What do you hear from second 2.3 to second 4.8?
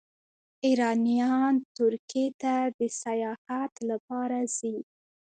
ته د سیاحت لپاره ځي.